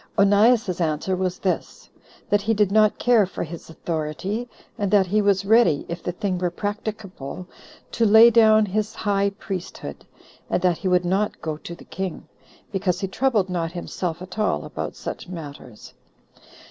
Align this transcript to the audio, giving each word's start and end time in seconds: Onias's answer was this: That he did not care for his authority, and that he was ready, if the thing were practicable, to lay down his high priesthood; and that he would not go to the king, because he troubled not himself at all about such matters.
Onias's 0.17 0.81
answer 0.81 1.15
was 1.15 1.37
this: 1.37 1.87
That 2.27 2.41
he 2.41 2.55
did 2.55 2.71
not 2.71 2.97
care 2.97 3.27
for 3.27 3.43
his 3.43 3.69
authority, 3.69 4.49
and 4.75 4.89
that 4.89 5.05
he 5.05 5.21
was 5.21 5.45
ready, 5.45 5.85
if 5.87 6.01
the 6.01 6.11
thing 6.11 6.39
were 6.39 6.49
practicable, 6.49 7.45
to 7.91 8.03
lay 8.03 8.31
down 8.31 8.65
his 8.65 8.95
high 8.95 9.29
priesthood; 9.37 10.03
and 10.49 10.59
that 10.63 10.79
he 10.79 10.87
would 10.87 11.05
not 11.05 11.39
go 11.39 11.55
to 11.57 11.75
the 11.75 11.85
king, 11.85 12.27
because 12.71 12.99
he 13.01 13.07
troubled 13.07 13.47
not 13.47 13.73
himself 13.73 14.23
at 14.23 14.39
all 14.39 14.65
about 14.65 14.95
such 14.95 15.27
matters. 15.29 15.93